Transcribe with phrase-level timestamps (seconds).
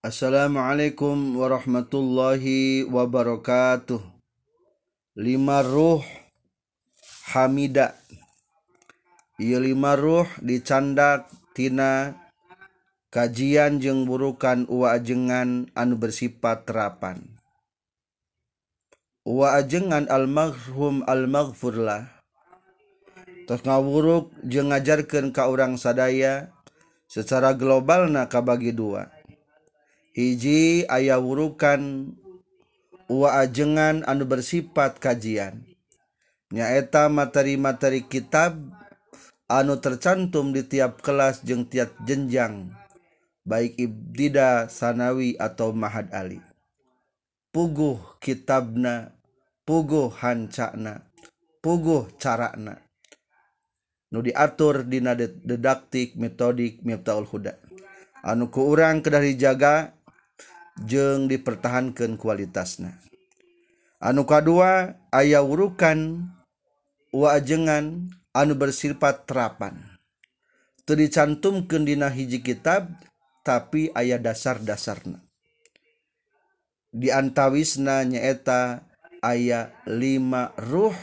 [0.00, 4.00] Assalamualaikum warahmatullahi wabarakatuh.
[5.12, 6.00] Lima ruh
[7.28, 8.00] Hamida.
[9.36, 12.16] Ieu lima ruh dicandak tina
[13.12, 17.20] kajian jeung burukan uwa ajengan anu bersifat terapan.
[19.28, 22.08] Uwa ajengan almarhum almaghfurlah.
[23.44, 26.56] Tos ngawuruk jeung ngajarkeun ka urang sadaya
[27.04, 29.19] secara globalna kabagi dua
[30.16, 32.12] hiji ayah wurukan
[33.10, 35.66] waajengan anu bersifat kajian.
[36.50, 38.58] Nyaeta materi-materi kitab
[39.46, 42.74] anu tercantum di tiap kelas jeung tiap jenjang
[43.46, 46.42] baik ibtida sanawi atau mahad ali.
[47.50, 49.14] Puguh kitabna
[49.66, 51.06] puguh hancana
[51.62, 52.82] puguh carana.
[54.10, 57.54] Nu diatur dina didaktik metodik miftaul huda.
[58.26, 59.94] Anu ku urang kedah dijaga
[60.84, 62.96] jeung dipertahankan kualitasna
[64.00, 66.24] anu kedua ayah urukan
[67.12, 69.76] wajengan anu bersifat terapan.
[70.90, 72.90] Dicantum dina hiji kitab
[73.46, 75.22] tapi ayah dasar-dasarna.
[76.90, 78.82] Diantawisna nyaeta
[79.22, 80.98] ayah 5 ruh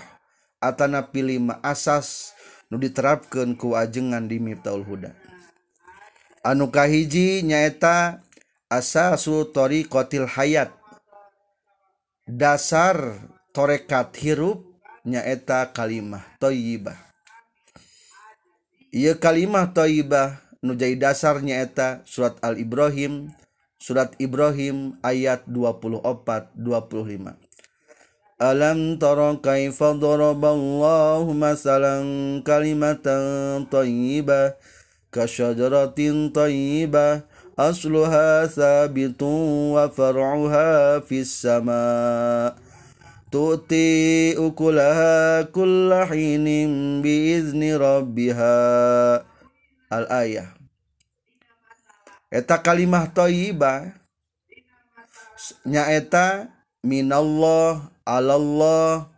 [0.60, 2.36] atanapi 5 asas
[2.68, 5.16] nu diterapkan kewajengan di Miftaul Huda.
[6.44, 8.27] Anukahiji nyaeta
[8.72, 10.72] asasultori kotil hayat.
[12.28, 13.24] Dasar
[13.56, 14.68] thorekat hirup
[15.08, 17.00] nyaeta kalimah thoyibah
[18.92, 23.32] ia kalimah thoyibah nujai dasar nyaeta surat al-Ibrahim
[23.80, 27.36] surat Ibrahim ayat 24 25
[28.38, 34.56] Alam tara kaifa daraballahu masalan kalimatan thayyibah
[35.10, 37.27] kasyajaratin thayyibah asluha
[39.74, 42.54] wa far'uha fis sama
[43.34, 48.62] tu'ti ukulaha kulla hinin biizni rabbiha
[49.90, 50.54] al ayah
[52.30, 53.98] eta kalimah thayyibah.
[55.66, 56.50] Nyaeta
[56.82, 59.10] minallah alallah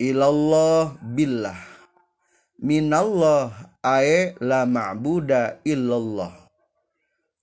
[0.00, 1.56] ilallah billah.
[2.56, 3.52] Minallah
[3.84, 6.45] ae la ma'buda illallah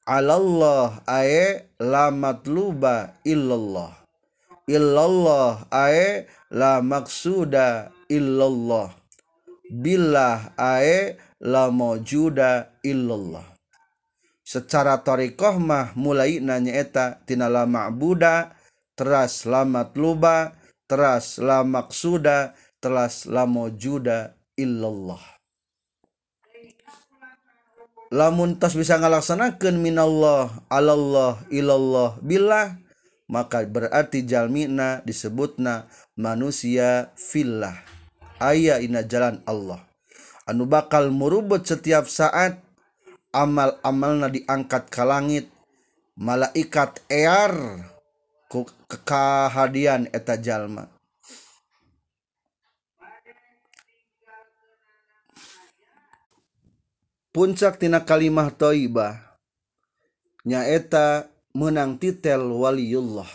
[0.03, 4.03] Allah ae la matluba illallah.
[4.68, 8.92] Illallah ae la maksuda illallah.
[9.72, 13.47] Billah ae la maujuda illallah.
[14.44, 18.59] Secara tariqah mah mulai nanya eta tina la ma'buda
[19.00, 20.52] teras la matluba
[20.84, 22.52] teras la maksuda
[22.84, 25.32] teras la maujuda illallah
[28.13, 32.78] lamun tos bisa ngalaksanakan minallah alallah ilallah billah
[33.25, 37.74] maka berarti jalmina disebutna manusia fillah.
[38.38, 39.81] Aya ina jalan Allah.
[40.46, 42.62] Anu bakal merubut setiap saat
[43.34, 45.50] amal-amalna diangkat ke langit
[46.13, 47.81] malaikat ear
[48.51, 50.93] kekahadian eta jalma.
[57.33, 59.17] Puncaktina kalimah thoibah
[60.45, 61.25] nyaeta
[61.57, 63.27] menang titel waliullah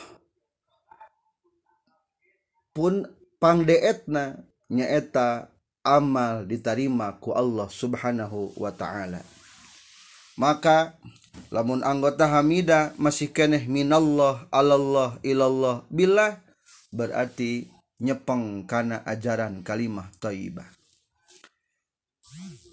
[2.71, 3.11] pun
[3.43, 4.39] pangdeetna
[4.71, 5.51] nyaeta
[5.83, 9.25] amal diterima ku Allah subhanahu wa ta'ala.
[10.39, 10.95] Maka
[11.51, 16.39] lamun anggota hamida masih keneh minallah alallah ilallah billah
[16.95, 17.67] berarti
[17.99, 20.78] nyepeng karena ajaran kalimah thayyibah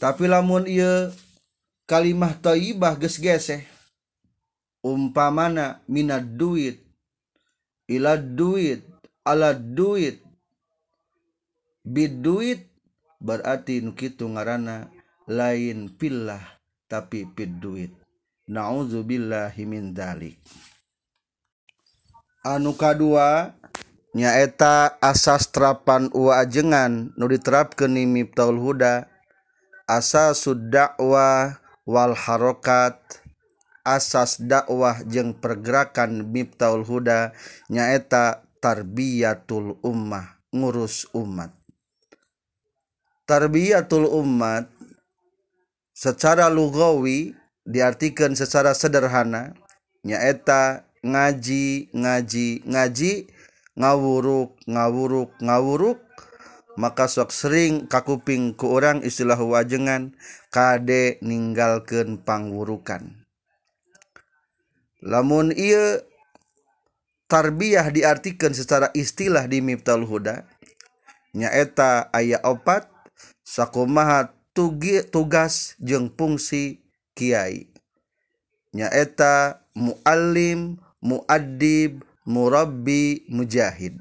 [0.02, 1.10] tapi lamun ia
[1.90, 3.64] kalimah Toibah gesgeseh
[4.86, 6.82] umpamana minat duit
[7.90, 8.86] ila duit
[9.26, 10.22] ala duit
[11.86, 12.66] bid duit
[13.22, 14.90] berarti nukitu ngarana
[15.26, 16.42] lain pillah
[16.86, 17.90] tapi pid duit.
[18.46, 20.38] Na'udzubillahi min dalik
[22.46, 23.58] anu kadua
[24.14, 29.10] nyaeta asas terapan uwa ajengan nu diterapkeun ni Miftahul Huda
[29.86, 32.98] asas dakwah wal harokat.
[33.86, 37.38] Asas dakwah jeung pergerakan Miftaul Huda
[37.70, 41.54] nyaeta tarbiyatul ummah ngurus umat.
[43.30, 44.66] Tarbiyatul umat
[45.94, 49.54] secara lugawi diartikan secara sederhana
[50.02, 53.14] nyaeta ngaji ngaji ngaji
[53.78, 56.05] ngawuruk ngawuruk ngawuruk
[56.76, 60.16] maka sok sering kakuping ku orang istilah wajengan
[60.52, 63.26] kade ninggalkan pangwurukan.
[65.04, 66.02] Lamun ia
[67.28, 70.56] tarbiyah diartikan secara istilah di Miftal Huda
[71.36, 72.88] nyaeta ayat opat
[73.44, 76.80] sakumaha tugi, tugas jeng fungsi
[77.12, 77.68] kiai.
[78.72, 84.00] Nyaeta muallim muadib murabbi mujahid.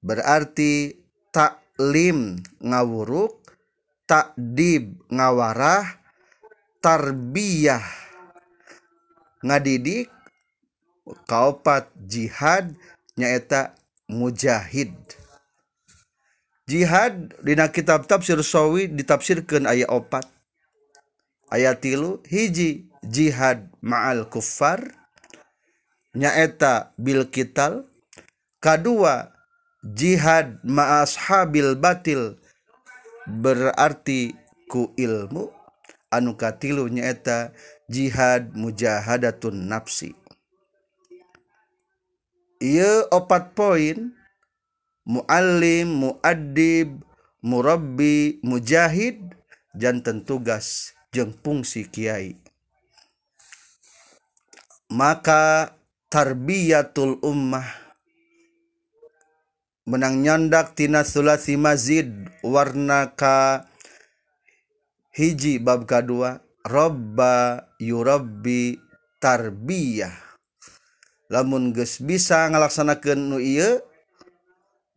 [0.00, 1.03] Berarti
[1.34, 3.42] taklim ngawuruk
[4.06, 5.98] takdib ngawarah
[6.78, 7.82] tarbiyah
[9.42, 10.14] ngadidik
[11.26, 12.78] kaopat jihad
[13.18, 13.74] nyaeta
[14.08, 14.94] mujahid.
[16.64, 20.24] Jihad dina kitab tafsir sawi ditafsirkan ayat opat.
[21.52, 24.80] Ayat tilu hiji jihad ma'al kuffar
[26.16, 27.84] nyaeta bil kital
[28.64, 29.33] kedua
[29.84, 32.40] jihad ma'ashabil batil.
[33.28, 34.32] Berarti
[34.72, 35.52] ku ilmu.
[36.08, 37.52] Anu katilu nyaeta
[37.92, 40.16] jihad mujahadatun nafsi.
[43.12, 44.16] Opat poin.
[45.04, 47.04] Muallim muaddib
[47.44, 49.36] murabbi mujahid
[49.76, 52.40] jantan tugas jeung fungsi kiai.
[54.88, 55.76] Maka
[56.08, 57.83] tarbiyatul ummah
[59.84, 62.08] menang nyandak tina sulasi mazid
[62.40, 63.68] warna ka
[65.12, 68.80] hiji bab kedua robba yurabbi
[69.20, 70.16] tarbiyah.
[71.28, 73.80] Lamun geus bisa ngalaksanakeun nu ieu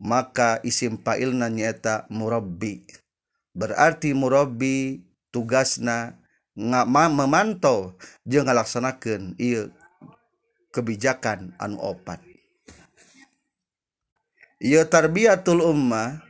[0.00, 2.84] maka isim fa'ilna nyaeta murabbi.
[3.52, 6.16] Berarti murabbi tugasna
[6.56, 9.72] memantau jeung ngalaksanakeun ieu
[10.72, 12.20] kebijakan anu opat.
[14.63, 16.23] ieu tarbiyatul ummah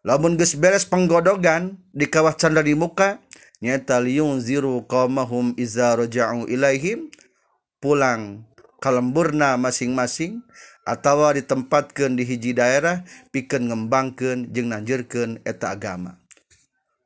[0.02, 3.22] Lamun geus beres penggodogan di kawah candra di muka
[3.62, 4.02] nyaeta
[4.42, 7.06] ziru qaumahum iza raja'u ilaihim
[7.78, 8.42] pulang
[8.82, 10.42] kalemburna masing-masing
[10.82, 16.18] atau ditempatkan di hiji daerah piken ngembangkan jeng nanjurkan eta agama.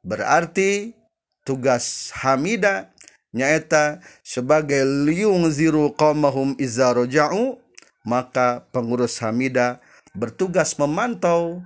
[0.01, 0.97] Berarti
[1.45, 2.97] tugas Hamida
[3.37, 7.61] nyaeta sebagai liung ziru qawmahum iza roja'u
[8.09, 9.85] maka pengurus Hamida
[10.17, 11.61] bertugas memantau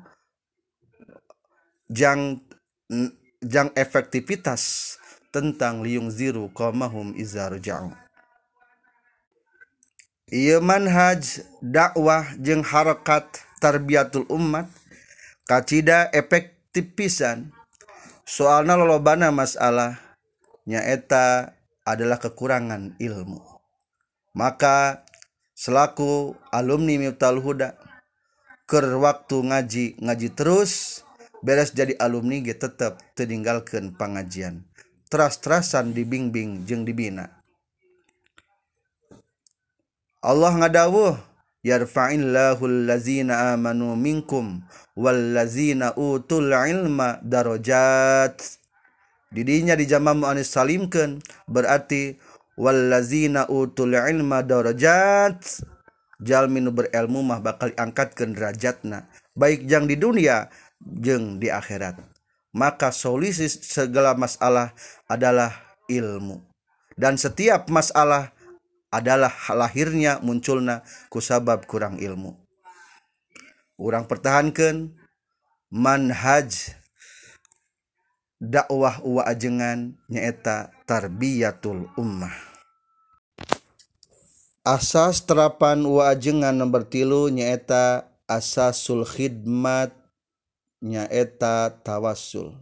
[1.91, 2.39] jang
[3.43, 4.95] jang efektivitas
[5.35, 7.91] tentang liung ziru qawmahum iza roja'u
[10.63, 13.27] manhaj dakwah jeung harokat
[13.59, 14.71] tarbiyatul umat
[15.51, 17.51] kacita efektif pisan.
[18.23, 19.99] Soalnya lolobana masalah
[20.63, 23.43] nyaeta adalah kekurangan ilmu.
[24.39, 25.03] Maka
[25.59, 27.75] selaku alumni Mital Huda
[28.71, 30.90] ke waktu ngaji ngaji terus
[31.41, 34.65] beres jadi alumni tetap meninggalkan pengajian
[35.11, 37.43] tras-trasan dibimbing jeung dibina.
[40.23, 41.19] Allah ngadawuh
[41.67, 44.63] yarfa'illahu allazina amanu minkum
[44.95, 48.39] wallazina utul ilma darajat.
[49.31, 51.19] Didinya di jama mu'anis salimkan
[51.51, 52.21] berarti
[52.55, 55.67] wallazina utul ilma darajat.
[56.21, 59.09] Jalmi nu berilmu mah bakal angkatkeun derajatna.
[59.33, 62.01] Baik jang di dunia jeng di akhirat.
[62.51, 64.75] Maka solusi segala masalah
[65.07, 65.55] adalah
[65.87, 66.43] ilmu.
[66.99, 68.35] Dan setiap masalah
[68.91, 72.35] adalah lahirnya munculna kusabab kurang ilmu.
[73.79, 74.93] Orang pertahankan
[75.71, 76.75] manhaj
[78.43, 82.35] dakwah uwa ajengan nyaeta tarbiyatul ummah.
[84.67, 90.00] Asas terapan uwa ajengan nomor tilu nyaeta asasul khidmat
[90.81, 92.57] nyaeta tawasul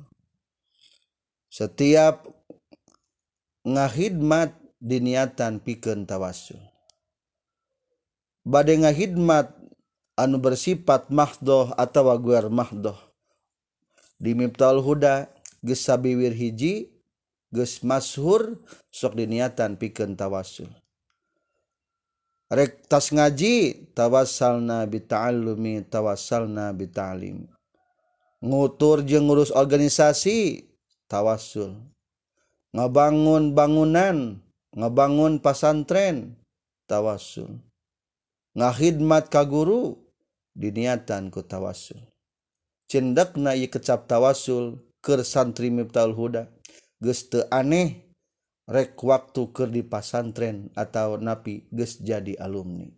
[1.48, 2.26] setiap
[3.62, 6.58] ngahidmat diniatan piken tawasul
[8.42, 9.54] badai ngahidmat
[10.18, 12.98] anu bersifat mahdoh atau waguar mahdoh
[14.18, 15.30] di miptal huda
[15.62, 16.90] geus sabiwir hiji
[17.54, 18.58] geus mashur
[18.90, 20.66] sok diniatan pikeun tawasul
[22.50, 27.57] rek tas ngaji tawassalna bi ta'allumi tawassalna bi ta'lim
[28.45, 30.68] ngutur je ngurus organisasi.
[31.09, 31.75] Tawasul
[32.76, 34.45] ngebangun bangunan.
[34.68, 36.37] Ngebangun pasantren
[36.85, 37.59] tawasul
[38.52, 39.97] ngakhidmat ka guru.
[40.59, 42.02] Diniatan ku tawasul
[42.88, 46.42] cendekna ieu kecap tawasul keur santri miftahul huda.
[46.99, 48.11] Geus teu aneh
[48.66, 52.90] rek waktu keur di pasantren atau napi geus jadi alumni.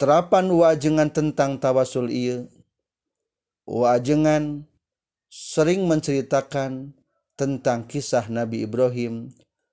[0.00, 2.48] Terapan wajengan tentang tawasul iya
[3.69, 4.65] wajengan
[5.29, 6.97] sering menceritakan
[7.37, 9.29] tentang kisah Nabi Ibrahim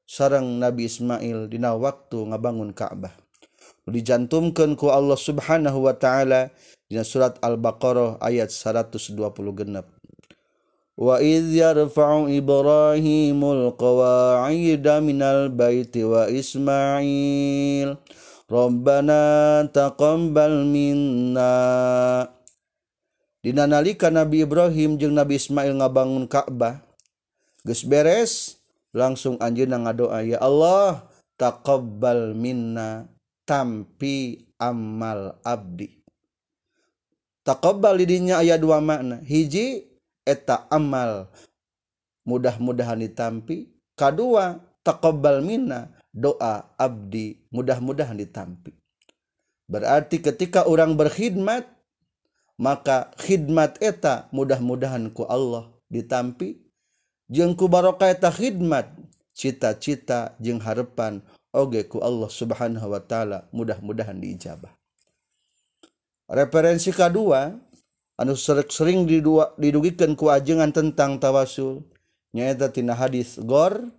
[0.06, 3.16] sarang Nabi Ismail dina waktu ngabangun Ka'bah
[3.90, 6.54] dijantumkan ku Allah Subhanahu wa taala
[6.86, 8.94] dina surat Al-Baqarah ayat 120
[9.56, 9.96] genep
[10.96, 12.08] وإذ يرفع
[12.40, 17.88] إبراهيم القواعد من البيت وإسماعيل
[18.48, 19.22] ربنا
[19.76, 21.56] تقبل منا
[23.41, 26.85] Dina nalika Nabi Ibrahim jeung Nabi Ismail ngabangun Ka'bah.
[27.65, 28.61] Geus beres
[28.93, 31.09] langsung anjeunna ngadoa ya Allah
[31.41, 33.09] taqabbal minna
[33.49, 36.05] tampi amal abdi.
[37.41, 39.17] Taqabbal didinya aya dua makna.
[39.25, 39.89] Hiji
[40.21, 41.25] eta amal
[42.29, 43.73] mudah-mudahan ditampi.
[43.97, 48.77] Kedua taqabbal minna doa abdi mudah-mudahan ditampi.
[49.65, 51.80] Berarti ketika orang berkhidmat
[52.61, 56.61] maka khidmat eta mudah-mudahan ku Allah ditampi.
[57.31, 58.93] Jeung ku barokah eta khidmat
[59.33, 64.69] cita-cita jeung harapan oge ku Allah Subhanahu wa taala mudah-mudahan diijabah.
[66.29, 67.57] Referensi kedua
[68.69, 69.09] sering
[69.57, 71.81] didugikan kuajengan tentang tawasul
[72.37, 73.89] nyaitatina hadits gor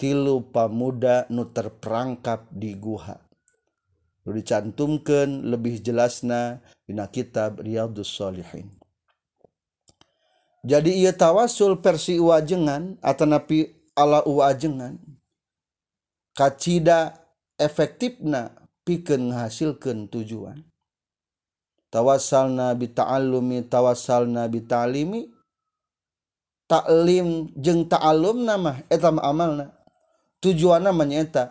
[0.00, 3.20] tilu pamuda nu terperangkap di guha.
[4.26, 8.70] Dicantumkan lebih jelasna Dina kitab Riyadussholihin
[10.66, 14.98] jadi ia tawasul versi atau napi ala wajengan
[16.34, 17.14] kacita
[17.54, 18.52] efektifna
[18.82, 20.60] piken menghasilkan tujuan.
[21.86, 25.32] Tawasal nabi ta'allumi tawasal nabi ta'limi
[26.68, 29.72] taklim jeng ta'alum nama eta amalna.
[30.44, 31.44] Tujuan namanya eta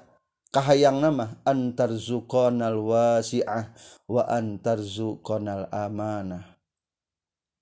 [0.56, 3.76] kahayang nama antar zukonal wasi'ah
[4.08, 6.56] wa antar zukonal amanah.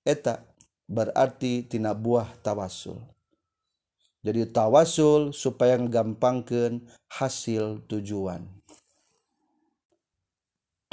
[0.06, 0.46] Eta
[0.86, 3.02] berarti tina buah tawasul.
[4.22, 8.46] Jadi tawasul supaya gampangkan hasil tujuan.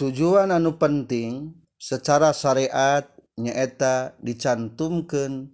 [0.01, 3.05] Tujuan anu penting secara syariat
[3.37, 5.53] nyaeta dicantumkan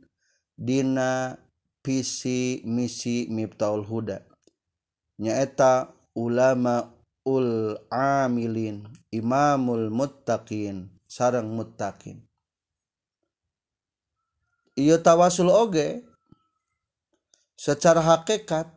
[0.55, 1.43] dina
[1.83, 4.23] visi misi Miftaul Huda.
[5.19, 6.91] Nyaeta ulama
[7.29, 12.25] ul amilin imamul muttaqin sarang muttaqin
[14.81, 16.05] ieu tawasul oge
[17.57, 18.69] secara hakikat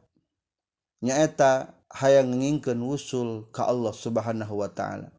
[1.04, 5.10] nyaeta hayang ngingkeun wusul ka Allah Subhanahu wa taala.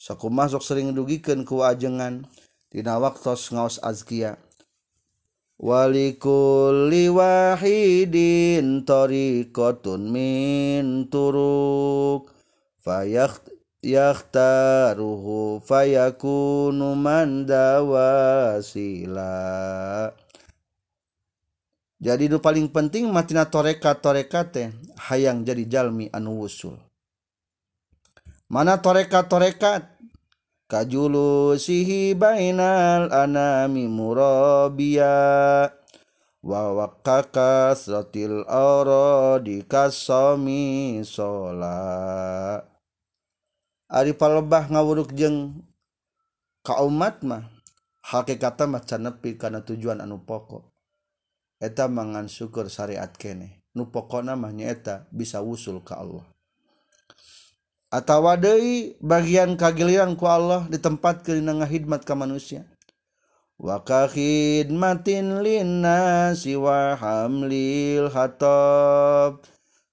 [0.00, 2.24] Saku masuk sering dugikan kewajengan
[2.72, 4.40] dina waktos ngaos azkia
[5.60, 12.32] Walikulli wahidin tariqatun min turuk
[12.80, 13.44] Fayakh
[13.84, 19.36] yakhtaruhu fayakunu man dawasila
[22.00, 24.72] jadi nu paling penting matina torekat torekat teh
[25.12, 26.80] hayang jadi jalmi anu wusul.
[28.48, 29.89] Mana torekat-torekat
[30.70, 35.18] kajulu sihi bainal anami murabiya
[36.46, 42.62] wa waqqaka sratil aradi kasami sola
[43.90, 45.66] ari palebah ngawuruk jeung
[46.62, 47.50] ka umat mah
[48.10, 50.66] hakikatna mah nepi kana tujuan anu pokok.
[51.60, 53.60] Eta mangan syukur syariat kene.
[53.76, 56.24] Nu pokona mah nyaeta bisa wusul ka Allah.
[57.90, 62.62] Wadai bagian kagiliranku Allah di tempat kelinanga hikmat ke manusia.
[63.60, 69.42] Wakahhidmatin Lina siwahamlil hatb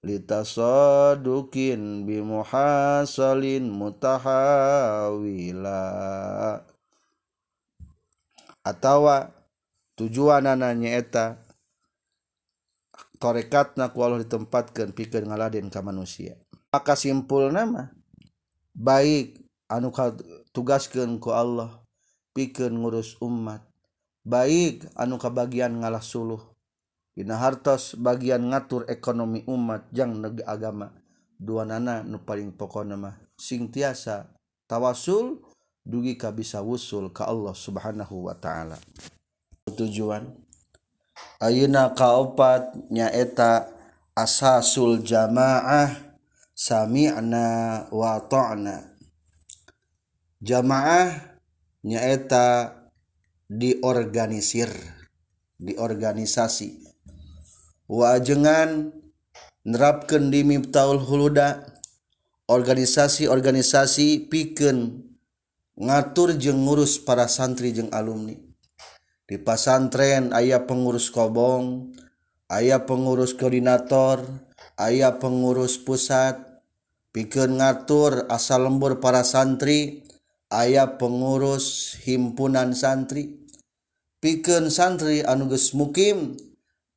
[0.06, 5.82] litasodukin bimuhalin mutahawila.
[8.62, 9.34] Atautawa
[9.98, 11.42] tujuan anaknyaeta
[13.18, 16.38] thorekat naku Allah ditempatkan pikir ngaladin ke manusia
[16.68, 17.92] maka simpul nama
[18.76, 19.92] baik anu
[20.52, 21.80] tugaskan ku Allah
[22.36, 23.64] pikir ngurus umat
[24.28, 26.40] baik anu kebagian ngalah suluh.
[27.18, 30.94] Ina hartos bagian ngatur ekonomi umat jang negi agama
[31.34, 34.30] dua nana nu paling pokok nama sing tiasa
[34.70, 35.42] tawasul
[35.82, 38.78] dugi ka bisa wusul ka Allah subhanahu wa ta'ala.
[39.66, 40.30] Tujuan
[41.42, 43.66] Ayuna kaopat nyaeta
[44.14, 46.07] asasul jamaah.
[46.58, 48.98] Sami'na wa ta'na.
[50.42, 51.38] Jamaah
[51.86, 52.74] nyaeta
[53.46, 54.66] diorganisir
[55.62, 56.82] diorganisasi.
[57.86, 58.90] Wajengan
[59.62, 61.62] nerapkan di Miftaul Huluda
[62.50, 65.06] organisasi-organisasi piken
[65.78, 68.34] ngatur jeng ngurus para santri jeng alumni.
[69.28, 71.94] Di pasantren ayah pengurus kobong
[72.48, 74.24] ayah pengurus koordinator
[74.80, 76.47] ayah pengurus pusat
[77.18, 80.06] pikir ngatur asal lembur para santri
[80.54, 83.42] ayah pengurus himpunan santri.
[84.22, 86.38] Piken santri anuges mukim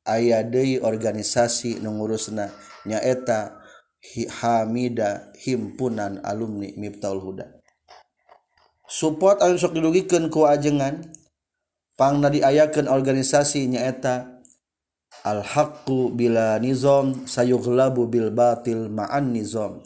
[0.06, 2.54] aya Dei organisasi nungurusna
[2.86, 3.58] nyaeta
[4.42, 7.58] Hamida himpunan alumni miftaul Huda.
[8.86, 11.02] Support anu sok didugikan ku ajengan
[11.98, 14.42] pangna diayakan organisasi nyaeta
[15.22, 19.82] al-haqqu bila nizam sayughlabu bil batil ma'an nizam.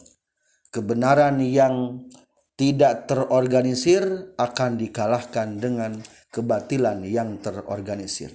[0.77, 2.05] Kebenaran yang
[2.53, 5.97] tidak terorganisir akan dikalahkan dengan
[6.29, 8.29] kebatilan yang terorganisir.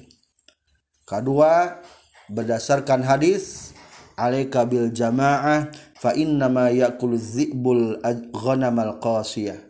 [1.06, 1.78] Kedua
[2.26, 3.70] berdasarkan hadis
[4.18, 8.02] alaika bil jamaah fa innama yakulu dzibul
[8.34, 9.62] ghanamal qasiyah.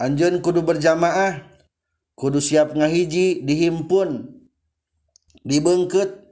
[0.00, 1.44] Anjeun kudu berjamaah
[2.16, 4.32] kudu siap ngahiji dihimpun
[5.44, 6.24] dibengket.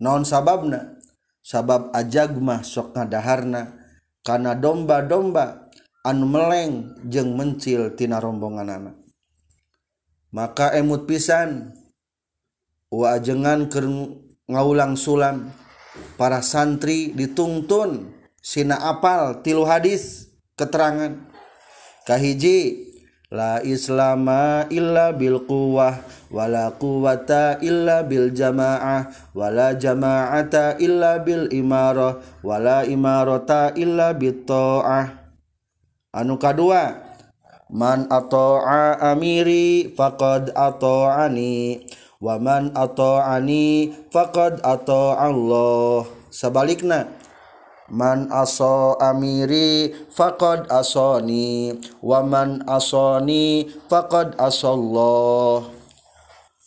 [0.00, 0.96] Non sababna?
[1.40, 3.75] Sabab ajag mah sok ngadaharna
[4.26, 5.70] karena domba-domba
[6.02, 8.96] anu meleng jeung menciltina rombongan anak
[10.34, 11.70] maka emut pisan
[12.90, 13.78] wajengan ke
[14.50, 15.54] ngaulang sulam
[16.18, 21.18] para santri dituntun Sina apal tilu hadis keterangan.
[22.06, 22.86] Kahiji
[23.30, 35.10] la Islama illa Bilquwahwalakuwata illa Bil jamaahwala jamaata illa Bil Imarahwala Imarota illa bittoah
[36.14, 38.62] anuka 2 man atau
[39.02, 41.82] Amiri faqd atau Ani
[42.20, 46.08] waman atau ani faqad atau Allah.
[46.32, 47.08] Sebaliknya
[47.90, 51.76] man aso amiri faqad asoni.
[52.02, 55.66] Waman asoni faqad asallah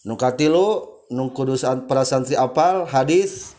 [0.08, 3.56] nukatilu nungkudusan para santri apal hadis.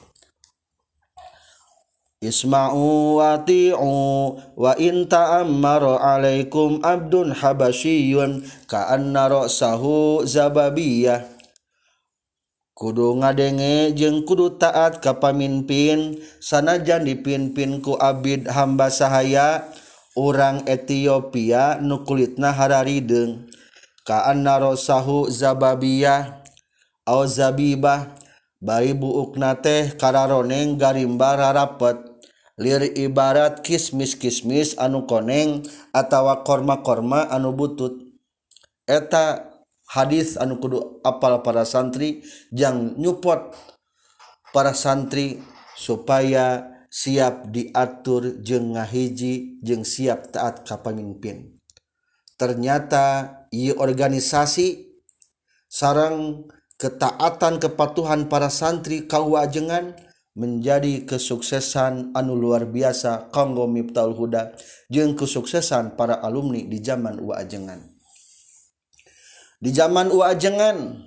[2.21, 3.97] Isma'u wa ti'u
[4.53, 11.40] wa in ta'ammara alaikum abdun habasyiyun ka'anna ra'sahu zababiyah
[12.81, 19.69] Kudu ngadenge jeung kudu taat ka pamimpin sanajan dipimpin ku Abid hamba sahaya
[20.17, 23.53] orang Ethiopia nukulitna hararideng
[24.09, 26.41] kaanna narosahu zababiyah
[27.05, 28.17] au zabibah
[28.65, 32.01] bari buukna teh kararoneng garimbar harapet
[32.57, 38.09] lir ibarat kismis-kismis anu koneng atawa korma-korma anu butut.
[38.89, 39.53] Eta
[39.91, 42.23] hadis anu kudu apal para santri
[42.55, 43.51] yang nyupot
[44.55, 45.43] para santri
[45.75, 51.59] supaya siap diatur jeng ngahiji jeng siap taat kapamimpin
[52.39, 54.95] ternyata i organisasi
[55.67, 56.47] sarang
[56.79, 59.95] ketaatan kepatuhan para santri kauwajengan
[60.39, 64.55] menjadi kesuksesan anu luar biasa Kongo Miftaul Huda
[64.87, 68.00] jeung kesuksesan para alumni di zaman wajengan
[69.61, 71.05] di zaman uajengan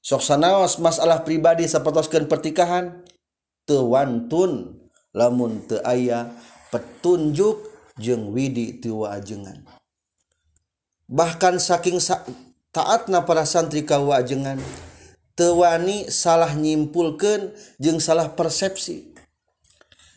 [0.00, 3.02] soksanaos masalah pribadi sapertoskeun pertikahan
[3.66, 4.78] teu wantun
[5.10, 6.30] lamun teu aya
[6.70, 7.58] petunjuk
[7.98, 9.66] jeung widi teu wajengan
[11.10, 12.22] bahkan saking sa
[12.70, 14.62] taatna para santri ka wajengan
[15.34, 17.50] tewani salah nyimpulkan
[17.82, 19.14] jeung salah persepsi.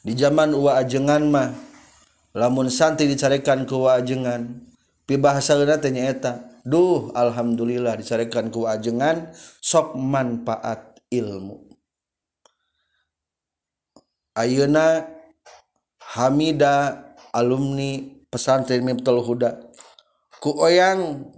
[0.06, 1.52] Di zaman uajengan mah
[2.32, 4.64] lamun santri dicarekan ke wajengan
[5.04, 9.32] pibahasa teh nyaeta Duh Alhamdulillah dicarikan kewajengan
[9.64, 11.64] sok manfaat ilmu.
[14.36, 15.08] Ayeuna
[16.20, 19.72] Hamida alumni pesantren Miftul Huda.
[20.44, 21.32] Ku oyang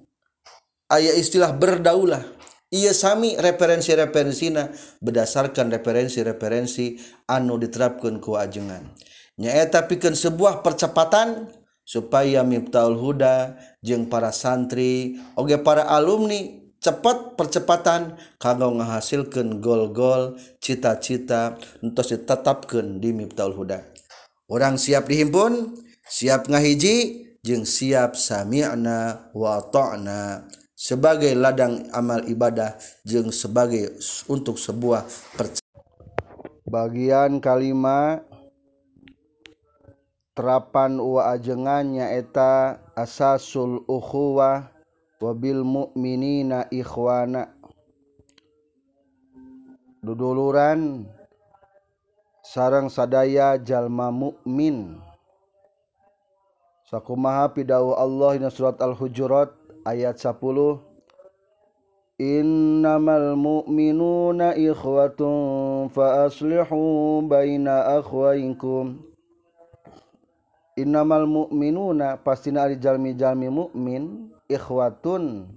[0.90, 2.26] ayat istilah berdaulah.
[2.70, 4.70] Ia sami referensi-referensina
[5.02, 8.94] berdasarkan referensi-referensi anu diterapkan kewajengan
[9.40, 11.48] nyaeta pikeun sebuah percepatan
[11.90, 21.58] supaya miptaul huda jeung para santri oge para alumni cepat percepatan kanggo ngahasilkeun gol-gol cita-cita
[21.82, 23.82] entos ditetapkeun di miptaul huda.
[24.46, 30.46] Orang siap dihimpun siap ngahiji jeung siap sami'na wa ta'na
[30.78, 33.98] sebagai ladang amal ibadah jeung sebagai
[34.30, 35.10] untuk sebuah
[36.70, 38.29] bagian kalimat
[40.40, 44.72] terapan wa ajengannya eta asasul ukhuwah
[45.20, 47.52] wabil mukminina ikhwana.
[50.00, 51.04] Duduluran
[52.40, 54.96] sarang sadaya jalma mukmin
[56.88, 59.52] sakumaha pidawu Allah dina surat al-hujurat
[59.84, 60.40] ayat 10
[62.16, 69.09] innamal mu'minuna ikhwatun fa aslihu baina akhwaikum
[70.80, 75.52] innamal mu'minuna pastina ari jalmi-jalmi mukmin ikhwatun.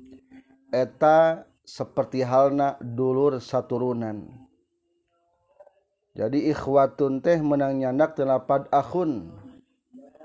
[0.72, 4.24] Eta seperti halna dulur saturunan.
[6.12, 9.32] Jadi ikhwatun teh menang nyandak telapad akhun.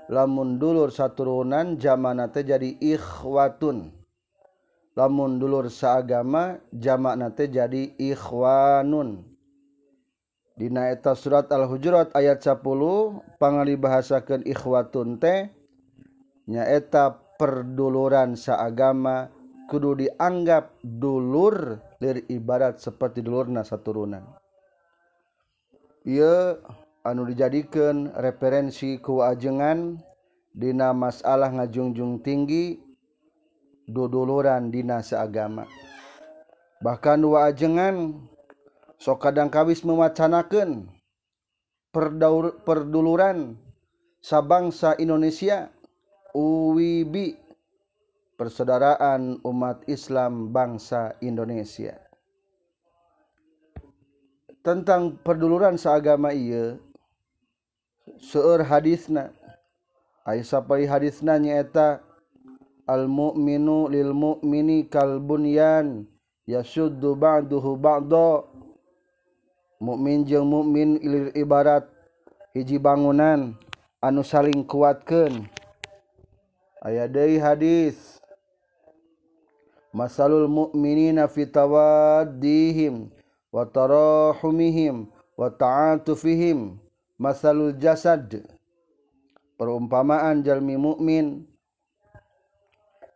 [0.08, 3.92] Lamun dulur saturunan jamana teh jadi ikhwatun.
[4.96, 9.27] Lamun dulur seagama jamakna teh jadi ikhwanun.
[10.58, 12.58] Dinaeta surat al-hujurat ayat 10
[13.38, 15.54] pangali bahasakan ikhwatun teh
[16.50, 19.30] nyaeta perduluran seagama
[19.70, 24.26] kudu dianggap dulur lir ibarat seperti dulurna saturunan.
[26.02, 26.58] Ia
[27.06, 30.02] anu dijadikan referensi kewajengan
[30.50, 32.82] dina masalah ngajungjung tinggi
[33.86, 35.70] duduluran dina seagama
[36.82, 38.20] bahkan wajengan
[38.98, 40.90] sok kadang kawis mewacanakan
[41.94, 43.54] perdaur perduluran
[44.18, 45.70] sabangsa Indonesia
[46.34, 47.38] UWB
[48.38, 51.98] Persaudaraan Umat Islam Bangsa Indonesia.
[54.62, 56.78] Tentang perduluran seagama iya
[58.22, 59.34] seur hadisna
[60.22, 62.04] Aisyah pari hadisna nyaeta
[62.84, 66.04] al mu'minu lil mu'mini kal bunyan
[66.44, 68.47] yasuddu ba'duhu ba'da
[69.78, 71.86] mukmin jeung mukmin ilir ibarat
[72.54, 73.54] hiji bangunan
[74.02, 75.46] anu saling kuatkan
[76.82, 78.18] aya deui hadis.
[79.88, 83.08] Masalul mu'minina fi tawaddihim
[83.48, 86.76] wa tarahumihim wa ta'atufihim.
[87.16, 88.44] Masalul jasad.
[89.56, 91.48] Perumpamaan jalmi mukmin.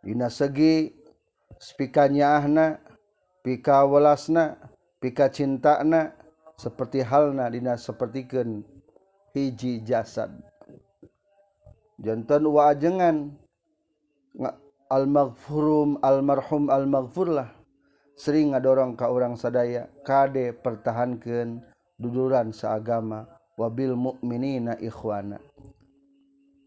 [0.02, 0.96] Dina segi
[1.60, 2.80] spikanya ahna
[3.44, 4.58] pika welasna
[4.98, 6.16] pika cintana
[6.56, 8.64] seperti halna dina sepertikan
[9.32, 10.30] hiji jasad.
[12.02, 13.36] Jantan wajengan
[14.92, 17.48] almagfurum almarhum almagfurlah
[18.18, 21.64] sering ngadorong ka orang sadaya kade pertahankan
[21.96, 23.24] duduran seagama
[23.56, 25.40] wabil mukminina ikhwana.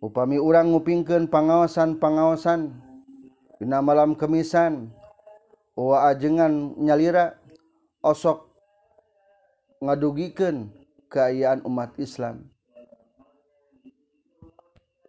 [0.01, 2.71] Upami urang ngupingkan pangawasan-pangawasan
[3.57, 4.93] dina malam kemisan
[5.75, 7.35] wa ajengan nyalira
[7.99, 8.54] osok
[9.83, 10.71] ngadugikan
[11.11, 12.47] keayaan umat Islam.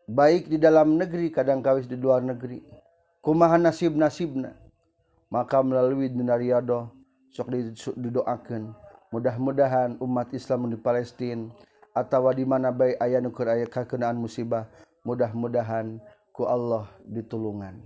[0.06, 2.62] Baik di dalam negeri kadang kawis di luar negeri.
[3.18, 4.54] Kumaha nasib nasibna
[5.30, 6.90] maka melalui dunia riadoh
[7.34, 7.52] sok
[7.98, 8.72] didoakan.
[9.10, 11.50] Mudah-mudahan umat Islam di Palestina
[11.94, 14.68] atau di mana baik ayah nukur ayah kakenaan musibah
[15.06, 16.02] mudah-mudahan
[16.34, 17.80] ku Allah ditulungan.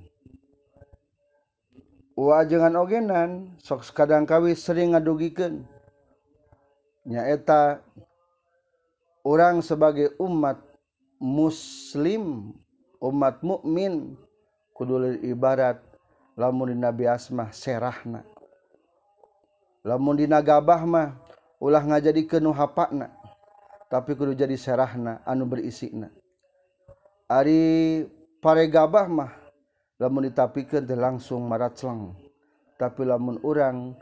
[2.16, 5.64] Wajengan ogenan sok kadang kawis sering ngadugikan.
[7.04, 7.80] nyaeta
[9.24, 10.60] orang sebagai umat
[11.20, 12.56] muslim
[13.00, 14.16] umat mukmin.
[14.72, 15.76] Kudul ibarat
[16.40, 18.24] lamun di Nabi Asmah serahna.
[19.84, 21.20] Lamun di Nagabah mah
[21.60, 23.12] ulah ngajadi kenu hapakna
[23.92, 26.08] tapi kudu jadi serahna anu berisina.
[27.28, 28.08] Ari
[28.40, 29.32] pare gabah mah
[30.00, 32.16] lamun ditapikeun teh langsung maraclang
[32.80, 33.92] tapi lamun orang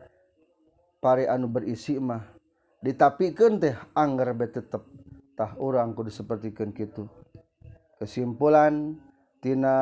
[1.03, 2.38] pare anu berisi mah
[2.85, 4.83] ditapikan teh anger be tetep.
[5.39, 7.07] Tah orang kudu sepertikan gitu
[7.99, 9.79] kesimpulantina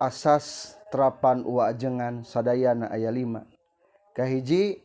[0.00, 4.80] asas terapan wajengan Sadayana ayat 5 Kahiji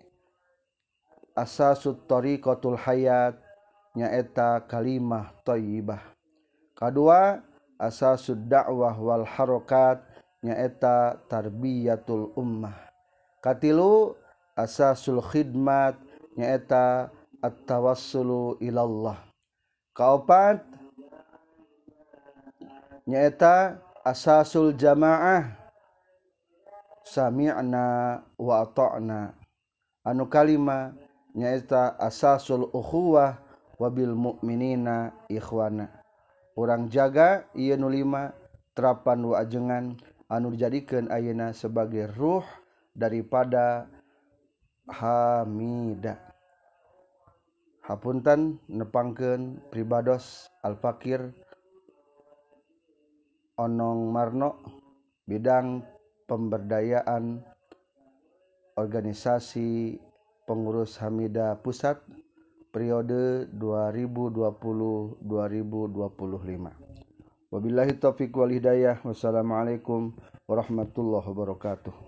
[1.36, 3.40] asas Sutori Kotul Hayat
[3.96, 6.04] nyaeta kalimah Toyibah
[6.76, 7.44] kedua
[7.80, 10.04] asas Sudakwah Wal Harokat
[10.42, 12.88] nyaeta tarbiyatul Ummah.
[13.42, 14.16] Katilu
[14.58, 15.98] asasul khidmat
[16.38, 17.10] nyaeta
[17.42, 19.18] at-tawassulu ilallah.
[19.98, 20.62] Kaopat?
[23.10, 25.58] Nyaeta asasul jamaah.
[27.08, 29.32] Sami'na wa ta'na
[30.04, 30.92] anu kalima
[31.32, 33.40] nyaeta asasul ukhuwah
[33.80, 35.88] wabil mukminina ikhwana.
[36.58, 38.36] Orang jaga ieu nu lima
[38.76, 39.96] terapan wajengan
[40.28, 42.44] anu dijadikan ayeuna sebagai ruh
[42.92, 43.88] daripada
[44.92, 46.27] hamidah
[47.88, 51.32] hapunten nepangkeun pribados al-fakir
[53.56, 54.60] onong marno
[55.24, 55.88] bidang
[56.28, 57.40] pemberdayaan
[58.76, 59.96] organisasi
[60.44, 62.04] pengurus Hamida Pusat
[62.76, 66.88] periode 2020 2025
[67.48, 69.00] Wabillahi taufiq wal hidayah.
[69.08, 70.12] Wassalamualaikum
[70.52, 72.07] warahmatullahi wabarakatuh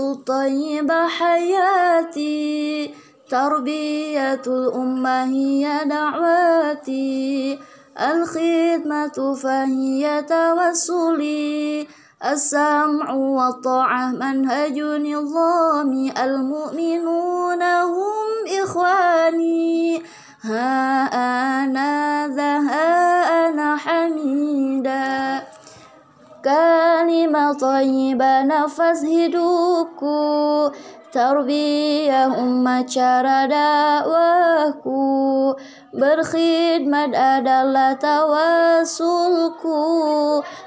[0.00, 2.94] الطيبة حياتي
[3.30, 7.58] تربية الأمة هي دعواتي
[8.00, 11.86] الخدمة فهي توسلي
[12.24, 20.02] السمع والطاعة منهج نظامي المؤمنون هم إخواني.
[20.42, 21.04] ها
[21.64, 25.42] أنا ذا ها أنا حميدا.
[26.45, 30.71] كلمة طيبة نفس هدوبكو
[31.11, 35.03] tarbiyah umat cara dakwahku
[35.91, 39.75] berkhidmat adalah tawasulku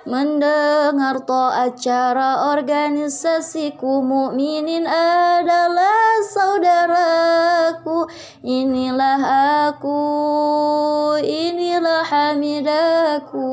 [0.05, 8.05] mendengar to'at cara organisasiku mukminin adalah saudaraku
[8.45, 9.21] inilah
[9.73, 10.05] aku
[11.25, 13.49] inilah hamidaku